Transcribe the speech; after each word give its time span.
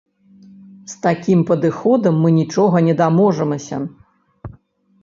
З 0.93 0.95
такім 1.03 1.43
падыходам 1.49 2.17
мы 2.25 2.29
нічога 2.41 2.83
не 2.89 2.95
даможамся. 3.05 3.75